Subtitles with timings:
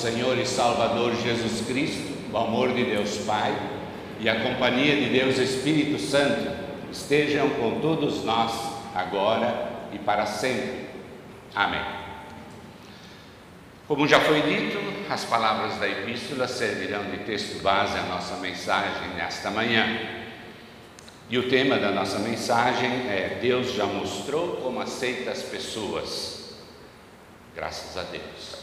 [0.00, 3.54] Senhor e Salvador Jesus Cristo, o amor de Deus Pai
[4.18, 6.50] e a companhia de Deus Espírito Santo
[6.90, 8.50] estejam com todos nós,
[8.94, 10.86] agora e para sempre.
[11.54, 11.84] Amém.
[13.86, 14.78] Como já foi dito,
[15.10, 19.84] as palavras da epístola servirão de texto base à nossa mensagem nesta manhã.
[21.28, 26.54] E o tema da nossa mensagem é: Deus já mostrou como aceita as pessoas.
[27.54, 28.59] Graças a Deus.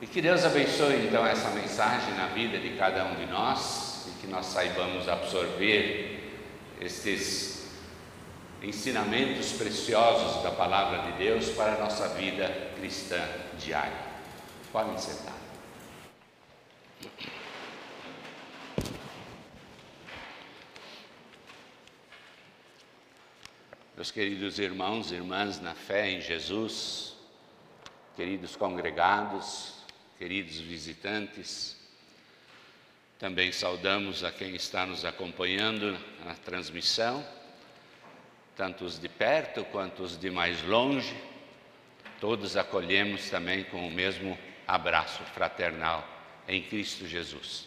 [0.00, 4.20] E que Deus abençoe então essa mensagem na vida de cada um de nós e
[4.20, 6.32] que nós saibamos absorver
[6.80, 7.68] estes
[8.62, 13.20] ensinamentos preciosos da palavra de Deus para a nossa vida cristã
[13.58, 13.92] diária.
[14.72, 15.34] Podem sentar.
[23.94, 27.16] Meus queridos irmãos e irmãs na fé em Jesus,
[28.16, 29.79] queridos congregados,
[30.20, 31.74] queridos visitantes,
[33.18, 37.26] também saudamos a quem está nos acompanhando na transmissão,
[38.54, 41.16] tanto os de perto quanto os de mais longe,
[42.20, 46.06] todos acolhemos também com o mesmo abraço fraternal
[46.46, 47.66] em Cristo Jesus.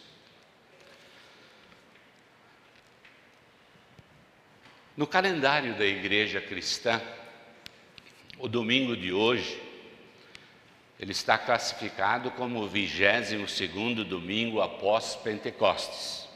[4.96, 7.02] No calendário da Igreja Cristã,
[8.38, 9.63] o domingo de hoje
[10.98, 16.28] ele está classificado como o 22 domingo após Pentecostes.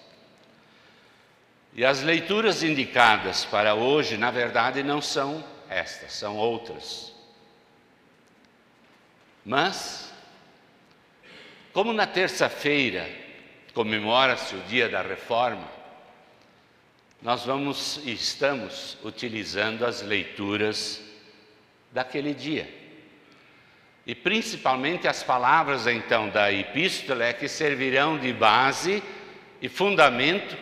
[1.74, 7.14] E as leituras indicadas para hoje, na verdade, não são estas, são outras.
[9.44, 10.12] Mas,
[11.72, 13.08] como na terça-feira
[13.72, 15.68] comemora-se o dia da reforma,
[17.22, 21.00] nós vamos e estamos utilizando as leituras
[21.92, 22.77] daquele dia.
[24.08, 29.02] E principalmente as palavras então da epístola é que servirão de base
[29.60, 30.56] e fundamento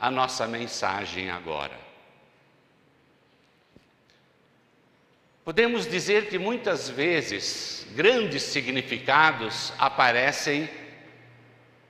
[0.00, 1.78] à nossa mensagem agora.
[5.44, 10.66] Podemos dizer que muitas vezes grandes significados aparecem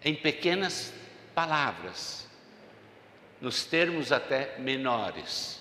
[0.04, 0.92] em pequenas
[1.32, 2.28] palavras,
[3.40, 5.57] nos termos até menores.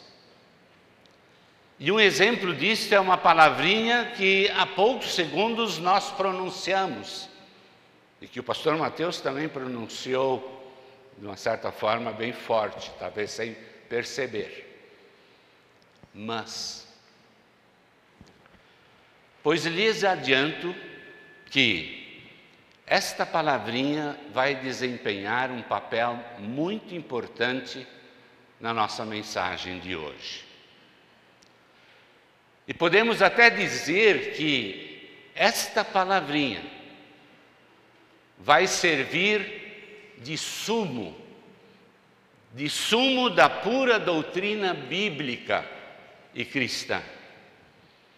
[1.79, 7.29] E um exemplo disso é uma palavrinha que há poucos segundos nós pronunciamos,
[8.19, 10.55] e que o pastor Mateus também pronunciou
[11.19, 13.55] de uma certa forma bem forte, talvez sem
[13.87, 14.63] perceber.
[16.11, 16.87] Mas,
[19.43, 20.75] pois lhes adianto
[21.51, 22.23] que
[22.87, 27.85] esta palavrinha vai desempenhar um papel muito importante
[28.59, 30.46] na nossa mensagem de hoje.
[32.67, 36.61] E podemos até dizer que esta palavrinha
[38.37, 41.15] vai servir de sumo,
[42.53, 45.65] de sumo da pura doutrina bíblica
[46.35, 47.01] e cristã,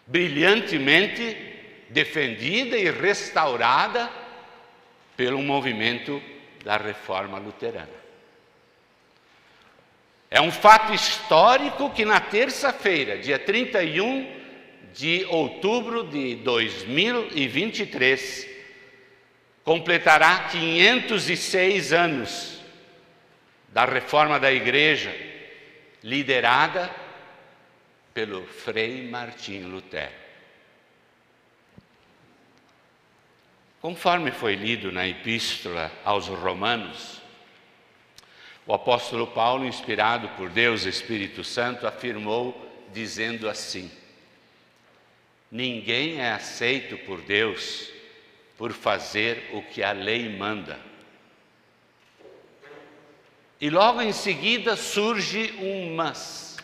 [0.06, 1.36] brilhantemente
[1.88, 4.10] defendida e restaurada
[5.16, 6.20] pelo movimento
[6.64, 8.00] da reforma luterana.
[10.30, 14.39] É um fato histórico que na terça-feira, dia 31
[14.94, 18.48] de outubro de 2023,
[19.64, 22.60] completará 506 anos
[23.68, 25.14] da reforma da igreja,
[26.02, 26.90] liderada
[28.12, 30.20] pelo Frei Martim Lutero.
[33.80, 37.22] Conforme foi lido na Epístola aos Romanos,
[38.66, 42.54] o apóstolo Paulo, inspirado por Deus Espírito Santo, afirmou
[42.92, 43.90] dizendo assim:
[45.50, 47.90] Ninguém é aceito por Deus
[48.56, 50.78] por fazer o que a lei manda.
[53.60, 56.56] E logo em seguida surge um mas.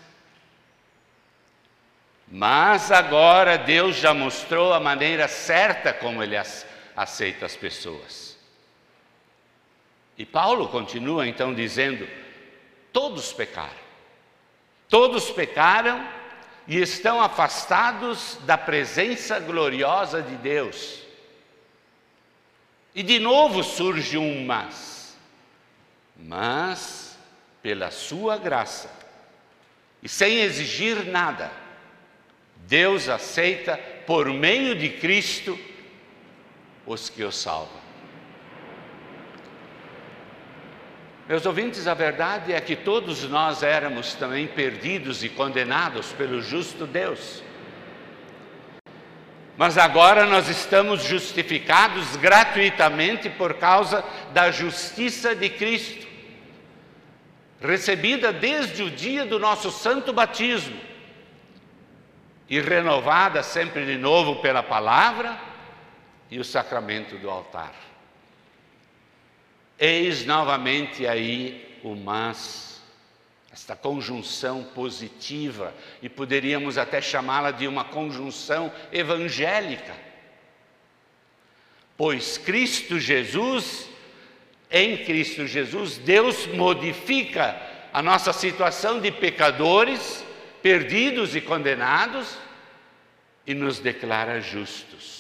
[2.28, 6.36] Mas agora Deus já mostrou a maneira certa como Ele
[6.94, 8.38] aceita as pessoas.
[10.19, 12.08] E Paulo continua então dizendo:
[12.93, 13.70] todos pecaram,
[14.88, 16.06] todos pecaram
[16.66, 21.02] e estão afastados da presença gloriosa de Deus.
[22.94, 25.16] E de novo surge um mas.
[26.16, 27.18] Mas,
[27.62, 28.90] pela sua graça,
[30.02, 31.50] e sem exigir nada,
[32.66, 33.76] Deus aceita
[34.06, 35.58] por meio de Cristo
[36.86, 37.86] os que o salvam.
[41.28, 46.87] Meus ouvintes, a verdade é que todos nós éramos também perdidos e condenados pelo justo
[46.87, 47.43] Deus.
[49.56, 56.06] Mas agora nós estamos justificados gratuitamente por causa da justiça de Cristo,
[57.61, 60.78] recebida desde o dia do nosso santo batismo
[62.49, 65.37] e renovada sempre de novo pela palavra
[66.31, 67.73] e o sacramento do altar.
[69.78, 72.67] Eis novamente aí o mas
[73.52, 79.96] esta conjunção positiva, e poderíamos até chamá-la de uma conjunção evangélica.
[81.96, 83.88] Pois Cristo Jesus,
[84.70, 87.58] em Cristo Jesus, Deus modifica
[87.94, 90.23] a nossa situação de pecadores,
[90.62, 92.37] perdidos e condenados,
[93.46, 95.15] e nos declara justos.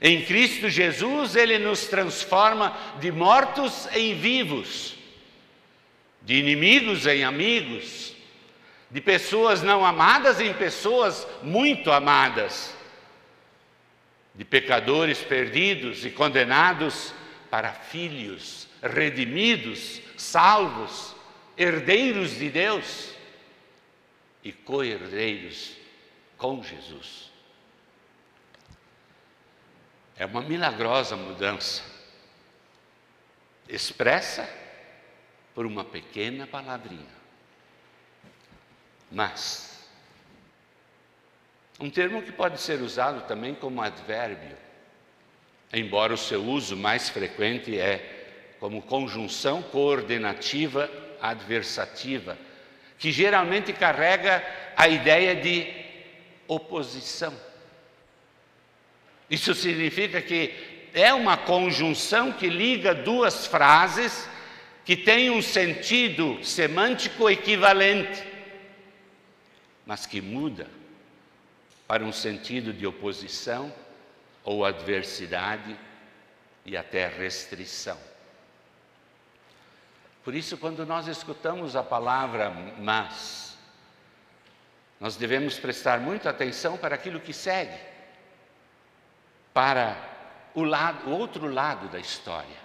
[0.00, 4.96] Em Cristo Jesus, Ele nos transforma de mortos em vivos
[6.26, 8.12] de inimigos em amigos,
[8.90, 12.74] de pessoas não amadas em pessoas muito amadas,
[14.34, 17.14] de pecadores perdidos e condenados
[17.48, 21.14] para filhos redimidos, salvos,
[21.56, 23.12] herdeiros de Deus
[24.42, 25.76] e co-herdeiros
[26.36, 27.30] com Jesus.
[30.18, 31.82] É uma milagrosa mudança,
[33.68, 34.48] expressa
[35.54, 37.16] por uma pequena palavrinha.
[39.10, 39.88] Mas,
[41.78, 44.56] um termo que pode ser usado também como advérbio,
[45.72, 50.90] embora o seu uso mais frequente é como conjunção coordenativa
[51.20, 52.38] adversativa,
[52.98, 54.42] que geralmente carrega
[54.74, 55.70] a ideia de
[56.48, 57.45] oposição.
[59.30, 60.54] Isso significa que
[60.94, 64.28] é uma conjunção que liga duas frases
[64.84, 68.24] que tem um sentido semântico equivalente,
[69.84, 70.68] mas que muda
[71.88, 73.72] para um sentido de oposição
[74.44, 75.76] ou adversidade
[76.64, 77.98] e até restrição.
[80.24, 83.56] Por isso, quando nós escutamos a palavra mas,
[85.00, 87.76] nós devemos prestar muita atenção para aquilo que segue,
[89.56, 89.96] para
[90.54, 92.58] o, lado, o outro lado da história.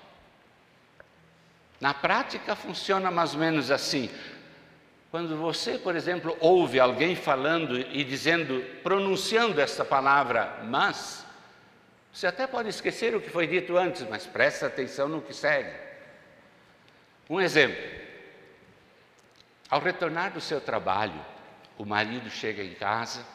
[1.79, 4.11] Na prática funciona mais ou menos assim.
[5.09, 11.25] Quando você, por exemplo, ouve alguém falando e dizendo, pronunciando essa palavra mas,
[12.11, 15.73] você até pode esquecer o que foi dito antes, mas presta atenção no que segue.
[17.29, 18.01] Um exemplo.
[19.69, 21.25] Ao retornar do seu trabalho,
[21.77, 23.25] o marido chega em casa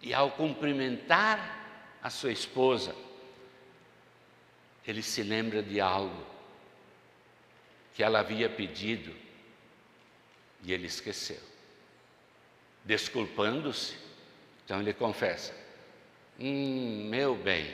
[0.00, 1.60] e, ao cumprimentar
[2.02, 2.94] a sua esposa,
[4.86, 6.26] ele se lembra de algo
[7.94, 9.14] que ela havia pedido
[10.64, 11.40] e ele esqueceu.
[12.84, 13.96] Desculpando-se,
[14.64, 15.54] então ele confessa:
[16.40, 17.72] Hum, meu bem,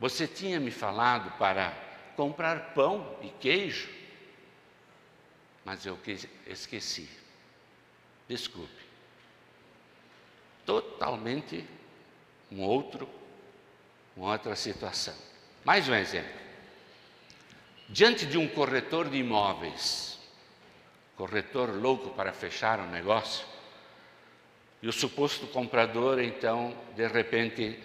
[0.00, 1.72] você tinha me falado para
[2.16, 3.88] comprar pão e queijo,
[5.64, 5.96] mas eu
[6.46, 7.08] esqueci.
[8.26, 8.82] Desculpe.
[10.66, 11.64] Totalmente
[12.54, 13.08] um outro,
[14.16, 15.14] uma outra situação.
[15.64, 16.44] Mais um exemplo.
[17.88, 20.18] Diante de um corretor de imóveis,
[21.16, 23.44] corretor louco para fechar um negócio,
[24.80, 27.78] e o suposto comprador, então, de repente,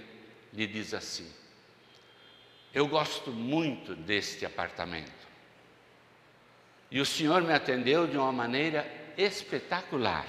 [0.54, 1.28] lhe diz assim:
[2.74, 5.28] Eu gosto muito deste apartamento.
[6.92, 8.86] E o senhor me atendeu de uma maneira
[9.18, 10.28] espetacular.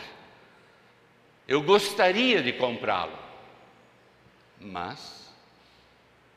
[1.49, 3.30] Eu gostaria de comprá-lo,
[4.61, 5.29] mas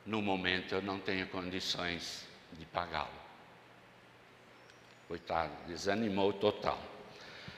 [0.06, 3.10] no momento eu não tenho condições de pagá-lo.
[5.08, 6.80] Coitado, desanimou total.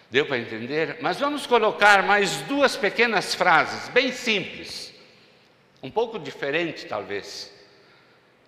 [0.10, 0.98] Deu para entender?
[1.02, 4.94] Mas vamos colocar mais duas pequenas frases, bem simples,
[5.82, 7.54] um pouco diferente talvez,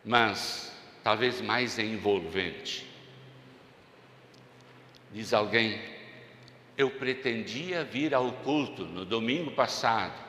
[0.04, 0.72] mas
[1.04, 2.88] talvez mais envolvente.
[5.12, 5.82] Diz alguém:
[6.78, 10.27] Eu pretendia vir ao culto no domingo passado,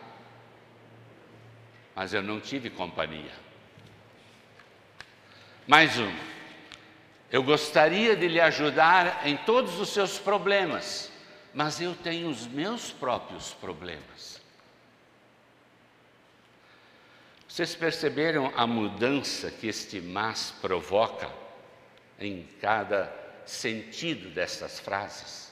[1.99, 3.33] mas eu não tive companhia.
[5.67, 6.14] Mais um.
[7.28, 11.11] Eu gostaria de lhe ajudar em todos os seus problemas,
[11.52, 14.40] mas eu tenho os meus próprios problemas.
[17.49, 21.28] Vocês perceberam a mudança que este mas provoca
[22.21, 23.12] em cada
[23.45, 25.48] sentido dessas frases?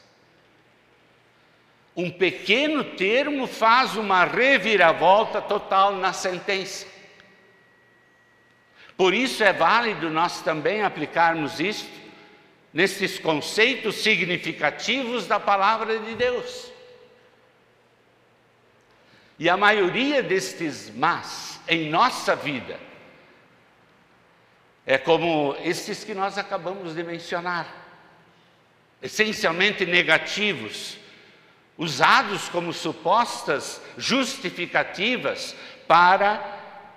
[1.97, 6.87] Um pequeno termo faz uma reviravolta total na sentença.
[8.97, 11.91] Por isso é válido nós também aplicarmos isto
[12.73, 16.71] nesses conceitos significativos da palavra de Deus.
[19.38, 22.79] E a maioria destes mas em nossa vida
[24.85, 27.67] é como esses que nós acabamos de mencionar,
[29.03, 30.97] essencialmente negativos,
[31.78, 35.54] usados como supostas justificativas
[35.87, 36.54] para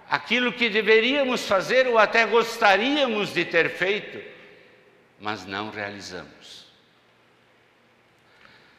[0.09, 4.21] aquilo que deveríamos fazer ou até gostaríamos de ter feito,
[5.19, 6.67] mas não realizamos.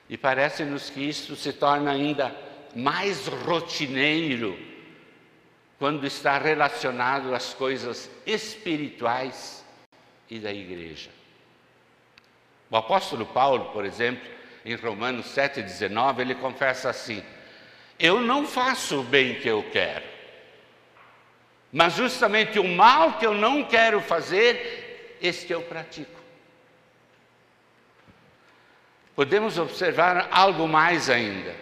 [0.08, 2.34] E parece-nos que isso se torna ainda
[2.74, 4.58] mais rotineiro
[5.78, 9.64] quando está relacionado às coisas espirituais
[10.28, 11.10] e da igreja.
[12.70, 17.22] O apóstolo Paulo, por exemplo, em Romanos 7,19, ele confessa assim:
[17.98, 20.04] Eu não faço o bem que eu quero,
[21.72, 26.20] mas justamente o mal que eu não quero fazer, este eu pratico.
[29.14, 31.54] Podemos observar algo mais ainda.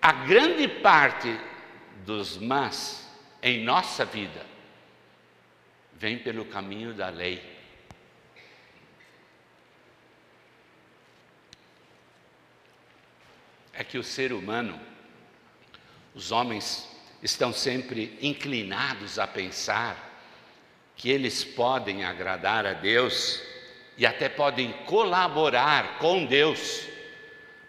[0.00, 1.36] A grande parte
[2.04, 3.08] dos mas
[3.42, 4.46] em nossa vida
[5.94, 7.51] vem pelo caminho da lei.
[13.72, 14.78] É que o ser humano,
[16.14, 16.88] os homens,
[17.22, 20.10] estão sempre inclinados a pensar
[20.96, 23.40] que eles podem agradar a Deus
[23.96, 26.86] e até podem colaborar com Deus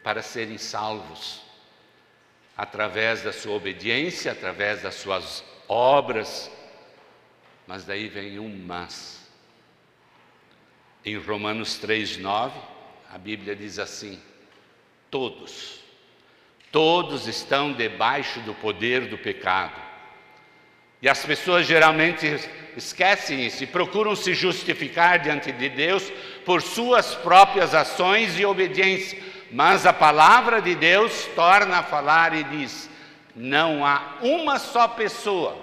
[0.03, 1.41] para serem salvos
[2.55, 6.51] através da sua obediência, através das suas obras.
[7.65, 9.21] Mas daí vem um mas.
[11.05, 12.51] Em Romanos 3:9,
[13.09, 14.21] a Bíblia diz assim:
[15.09, 15.82] todos,
[16.73, 19.81] todos estão debaixo do poder do pecado.
[21.01, 22.27] E as pessoas geralmente
[22.75, 26.11] esquecem isso e procuram se justificar diante de Deus
[26.45, 32.43] por suas próprias ações e obediência mas a palavra de Deus torna a falar e
[32.43, 32.89] diz:
[33.35, 35.55] não há uma só pessoa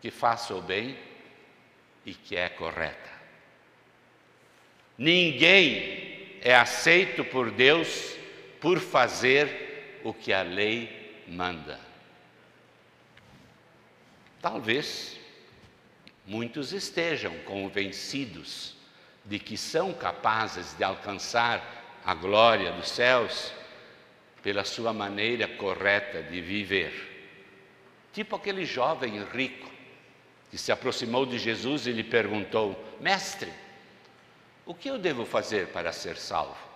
[0.00, 0.96] que faça o bem
[2.06, 3.12] e que é correta.
[4.96, 8.16] Ninguém é aceito por Deus
[8.58, 9.71] por fazer
[10.04, 11.78] o que a lei manda.
[14.40, 15.18] Talvez
[16.26, 18.76] muitos estejam convencidos
[19.24, 23.52] de que são capazes de alcançar a glória dos céus
[24.42, 27.10] pela sua maneira correta de viver.
[28.12, 29.70] Tipo aquele jovem rico
[30.50, 33.50] que se aproximou de Jesus e lhe perguntou: Mestre,
[34.66, 36.71] o que eu devo fazer para ser salvo?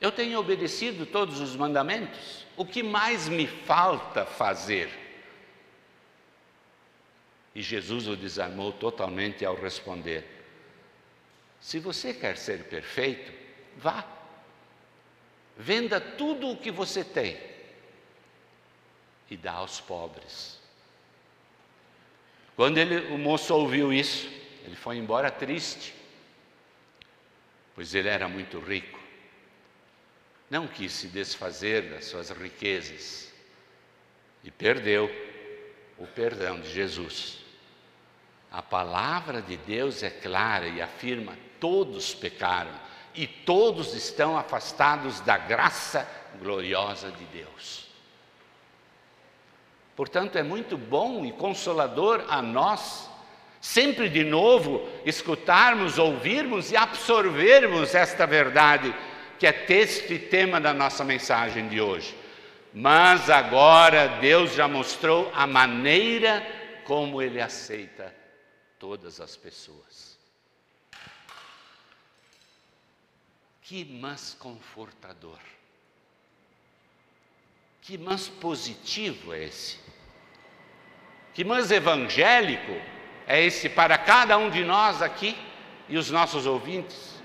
[0.00, 4.90] Eu tenho obedecido todos os mandamentos, o que mais me falta fazer?
[7.54, 10.24] E Jesus o desarmou totalmente ao responder:
[11.60, 14.04] Se você quer ser perfeito, Vá.
[15.56, 17.38] Venda tudo o que você tem
[19.30, 20.58] e dá aos pobres.
[22.54, 24.28] Quando ele, o moço ouviu isso,
[24.64, 25.94] ele foi embora triste,
[27.74, 28.98] pois ele era muito rico.
[30.50, 33.32] Não quis se desfazer das suas riquezas
[34.44, 35.10] e perdeu
[35.98, 37.38] o perdão de Jesus.
[38.50, 42.72] A palavra de Deus é clara e afirma: todos pecaram
[43.14, 47.86] e todos estão afastados da graça gloriosa de Deus.
[49.96, 53.08] Portanto, é muito bom e consolador a nós,
[53.60, 58.94] sempre de novo, escutarmos, ouvirmos e absorvermos esta verdade,
[59.38, 62.16] que é texto e tema da nossa mensagem de hoje.
[62.72, 66.44] Mas agora Deus já mostrou a maneira
[66.84, 68.14] como Ele aceita
[68.78, 70.16] todas as pessoas.
[73.62, 75.38] Que mas confortador.
[77.82, 79.78] Que mas positivo é esse.
[81.34, 82.80] Que mas evangélico
[83.26, 85.36] é esse para cada um de nós aqui
[85.88, 87.15] e os nossos ouvintes.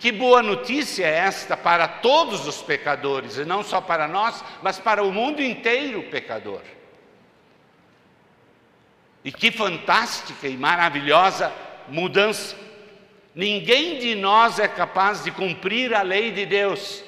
[0.00, 4.78] Que boa notícia é esta para todos os pecadores, e não só para nós, mas
[4.78, 6.62] para o mundo inteiro pecador.
[9.22, 11.52] E que fantástica e maravilhosa
[11.86, 12.56] mudança
[13.34, 17.04] Ninguém de nós é capaz de cumprir a lei de Deus,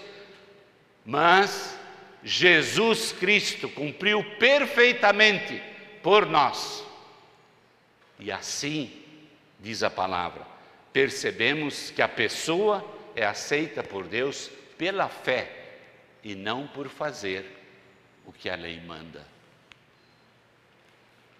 [1.04, 1.76] mas
[2.22, 5.60] Jesus Cristo cumpriu perfeitamente
[6.02, 6.84] por nós.
[8.20, 8.92] E assim,
[9.58, 10.46] diz a palavra,
[10.92, 12.84] percebemos que a pessoa
[13.14, 15.50] é aceita por Deus pela fé
[16.22, 17.44] e não por fazer
[18.24, 19.26] o que a lei manda.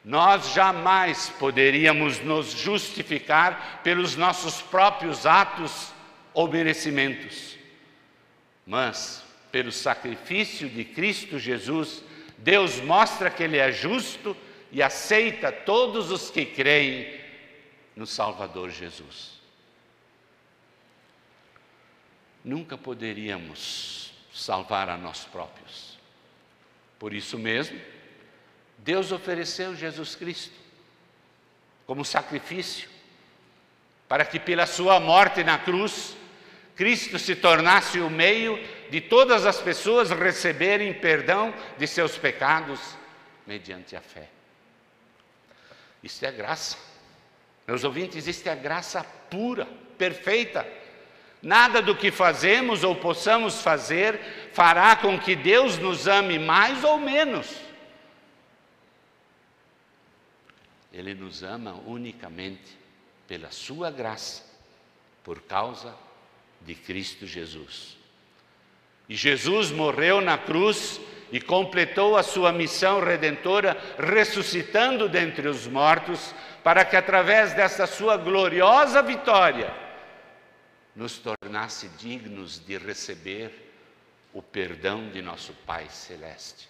[0.04, 5.92] Nós jamais poderíamos nos justificar pelos nossos próprios atos
[6.34, 7.56] ou merecimentos.
[8.66, 12.02] Mas pelo sacrifício de Cristo Jesus,
[12.38, 14.36] Deus mostra que Ele é justo
[14.72, 17.20] e aceita todos os que creem
[17.94, 19.41] no Salvador Jesus.
[22.44, 25.98] Nunca poderíamos salvar a nós próprios.
[26.98, 27.80] Por isso mesmo,
[28.78, 30.54] Deus ofereceu Jesus Cristo
[31.86, 32.88] como sacrifício,
[34.08, 36.16] para que pela sua morte na cruz,
[36.74, 38.58] Cristo se tornasse o meio
[38.90, 42.80] de todas as pessoas receberem perdão de seus pecados
[43.46, 44.28] mediante a fé.
[46.02, 46.76] Isso é graça.
[47.66, 50.66] Meus ouvintes, isto é graça pura, perfeita.
[51.42, 54.20] Nada do que fazemos ou possamos fazer
[54.52, 57.56] fará com que Deus nos ame mais ou menos.
[60.92, 62.78] Ele nos ama unicamente
[63.26, 64.44] pela Sua graça,
[65.24, 65.96] por causa
[66.60, 67.96] de Cristo Jesus.
[69.08, 71.00] E Jesus morreu na cruz
[71.32, 76.32] e completou a sua missão redentora, ressuscitando dentre os mortos,
[76.62, 79.82] para que através dessa sua gloriosa vitória
[80.94, 83.72] nos tornasse dignos de receber
[84.32, 86.68] o perdão de nosso Pai Celeste.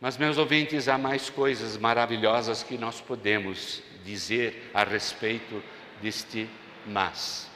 [0.00, 5.62] Mas, meus ouvintes, há mais coisas maravilhosas que nós podemos dizer a respeito
[6.02, 6.48] deste
[6.86, 7.48] mas.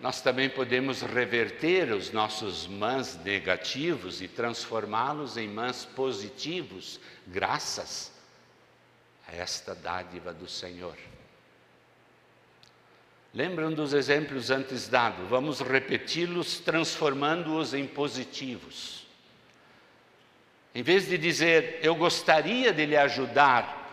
[0.00, 8.15] Nós também podemos reverter os nossos mãs negativos e transformá-los em mãs positivos, graças
[9.26, 10.96] a esta dádiva do Senhor.
[13.34, 15.28] Lembram dos exemplos antes dados?
[15.28, 19.06] Vamos repeti-los, transformando-os em positivos.
[20.74, 23.84] Em vez de dizer, eu gostaria de lhe ajudar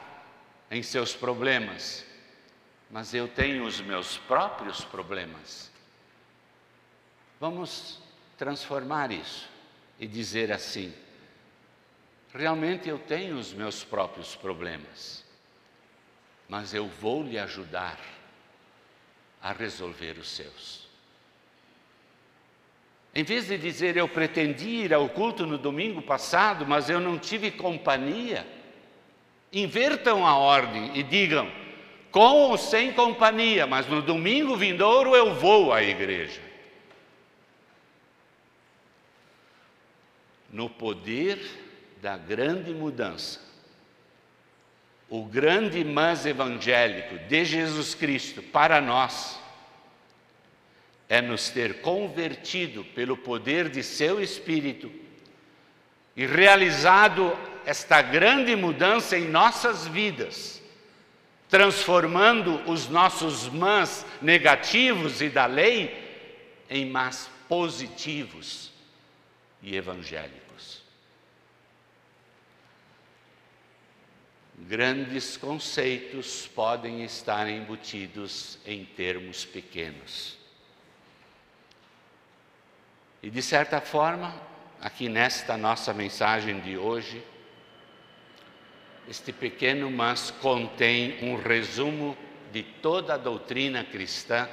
[0.70, 2.06] em seus problemas,
[2.90, 5.72] mas eu tenho os meus próprios problemas.
[7.40, 8.00] Vamos
[8.38, 9.50] transformar isso
[10.00, 10.94] e dizer assim:
[12.34, 15.24] realmente eu tenho os meus próprios problemas,
[16.50, 18.00] mas eu vou lhe ajudar
[19.42, 20.88] a resolver os seus.
[23.16, 27.20] Em vez de dizer eu pretendi ir ao culto no domingo passado, mas eu não
[27.20, 28.48] tive companhia,
[29.52, 31.52] invertam a ordem e digam
[32.12, 36.54] com ou sem companhia, mas no domingo vindouro eu vou à igreja.
[40.54, 41.40] no poder
[42.04, 43.40] da grande mudança.
[45.10, 49.40] O grande mas evangélico de Jesus Cristo para nós
[51.08, 54.92] é nos ter convertido pelo poder de seu Espírito
[56.14, 60.62] e realizado esta grande mudança em nossas vidas,
[61.48, 66.04] transformando os nossos mas negativos e da lei
[66.70, 68.74] em mas positivos
[69.62, 70.43] e evangélicos.
[74.58, 80.38] Grandes conceitos podem estar embutidos em termos pequenos.
[83.22, 84.34] E de certa forma,
[84.82, 87.24] aqui nesta nossa mensagem de hoje,
[89.08, 92.18] este pequeno mas contém um resumo
[92.52, 94.48] de toda a doutrina cristã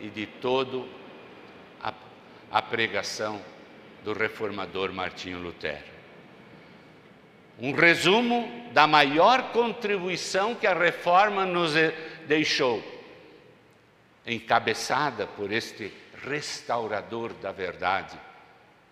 [0.00, 0.84] e de toda
[2.50, 3.42] a, pregação
[4.04, 5.97] do reformador Martinho Lutero
[7.58, 11.72] um resumo da maior contribuição que a reforma nos
[12.26, 12.82] deixou,
[14.24, 15.92] encabeçada por este
[16.22, 18.18] restaurador da verdade,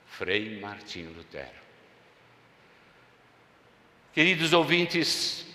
[0.06, 1.66] Frei Martinho Lutero.
[4.12, 5.46] Queridos ouvintes,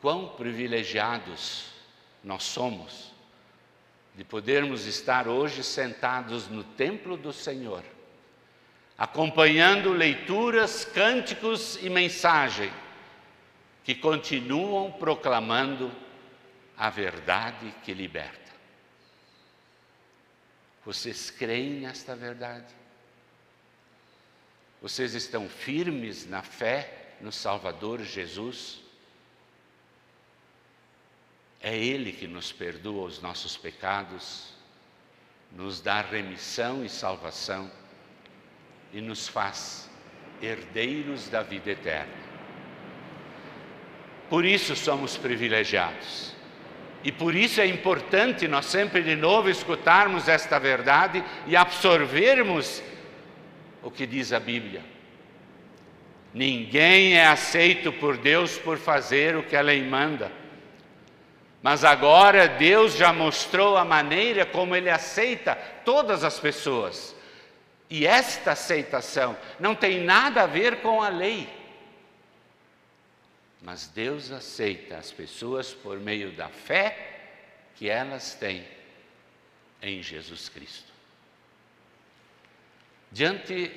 [0.00, 1.72] quão privilegiados
[2.22, 3.12] nós somos
[4.14, 7.82] de podermos estar hoje sentados no templo do Senhor
[8.96, 12.72] acompanhando leituras, cânticos e mensagem
[13.82, 15.92] que continuam proclamando
[16.76, 18.52] a verdade que liberta.
[20.84, 22.72] Vocês creem nesta verdade?
[24.80, 28.80] Vocês estão firmes na fé no Salvador Jesus?
[31.60, 34.52] É Ele que nos perdoa os nossos pecados,
[35.50, 37.70] nos dá remissão e salvação
[38.94, 39.90] e nos faz
[40.40, 42.24] herdeiros da vida eterna.
[44.30, 46.32] Por isso somos privilegiados.
[47.02, 52.82] E por isso é importante nós sempre de novo escutarmos esta verdade e absorvermos
[53.82, 54.82] o que diz a Bíblia.
[56.32, 60.32] Ninguém é aceito por Deus por fazer o que a lei manda,
[61.62, 65.54] Mas agora Deus já mostrou a maneira como Ele aceita
[65.84, 67.14] todas as pessoas.
[67.88, 71.48] E esta aceitação não tem nada a ver com a lei.
[73.62, 77.12] Mas Deus aceita as pessoas por meio da fé
[77.74, 78.66] que elas têm
[79.82, 80.92] em Jesus Cristo.
[83.10, 83.70] Diante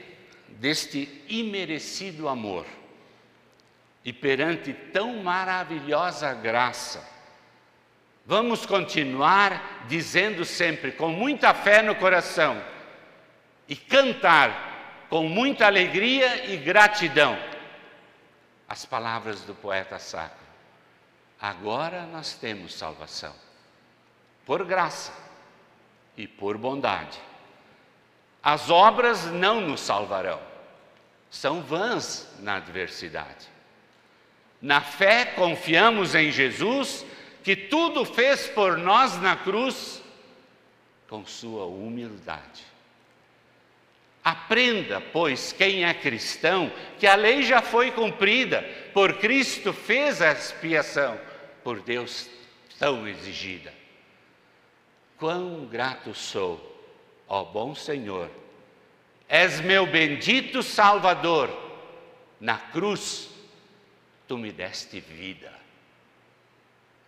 [0.48, 2.66] deste imerecido amor
[4.04, 7.08] e perante tão maravilhosa graça,
[8.26, 12.62] vamos continuar dizendo sempre com muita fé no coração
[13.68, 17.38] e cantar com muita alegria e gratidão
[18.68, 20.46] as palavras do poeta sacro.
[21.40, 23.34] Agora nós temos salvação,
[24.46, 25.14] por graça
[26.18, 27.20] e por bondade.
[28.44, 30.40] As obras não nos salvarão,
[31.30, 33.48] são vãs na adversidade.
[34.62, 37.06] Na fé confiamos em Jesus,
[37.44, 40.02] que tudo fez por nós na cruz,
[41.08, 42.66] com sua humildade.
[44.28, 48.62] Aprenda, pois, quem é cristão, que a lei já foi cumprida,
[48.94, 51.18] por Cristo fez a expiação,
[51.64, 52.30] por Deus
[52.78, 53.74] tão exigida.
[55.18, 56.60] Quão grato sou,
[57.26, 58.30] ó bom Senhor,
[59.30, 61.50] és meu bendito Salvador,
[62.38, 63.30] na cruz
[64.28, 65.54] tu me deste vida.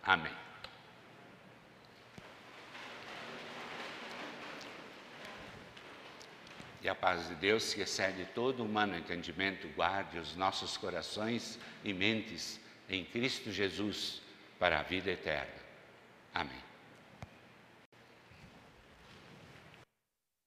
[0.02, 0.32] Amém.
[6.82, 11.92] E a paz de Deus, que excede todo humano entendimento, guarde os nossos corações e
[11.92, 14.22] mentes em Cristo Jesus
[14.58, 15.60] para a vida eterna.
[16.34, 16.69] Amém.